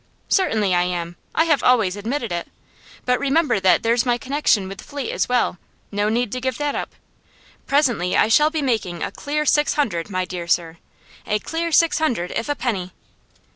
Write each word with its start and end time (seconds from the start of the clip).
'Certainly 0.29 0.73
I 0.73 0.81
am. 0.81 1.15
I 1.35 1.43
have 1.43 1.61
always 1.61 1.95
admitted 1.95 2.31
it. 2.31 2.47
But 3.05 3.19
remember 3.19 3.59
that 3.59 3.83
there's 3.83 4.03
my 4.03 4.17
connection 4.17 4.67
with 4.67 4.81
Fleet 4.81 5.11
as 5.11 5.29
well; 5.29 5.59
no 5.91 6.09
need 6.09 6.31
to 6.31 6.41
give 6.41 6.57
that 6.57 6.73
up. 6.73 6.95
Presently 7.67 8.17
I 8.17 8.27
shall 8.27 8.49
be 8.49 8.63
making 8.63 9.03
a 9.03 9.11
clear 9.11 9.45
six 9.45 9.75
hundred, 9.75 10.09
my 10.09 10.25
dear 10.25 10.47
sir! 10.47 10.77
A 11.27 11.37
clear 11.37 11.71
six 11.71 11.99
hundred, 11.99 12.31
if 12.31 12.49
a 12.49 12.55
penny! 12.55 12.93